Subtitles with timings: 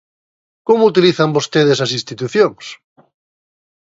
[0.67, 2.65] ¡Como utilizan vostedes as institucións!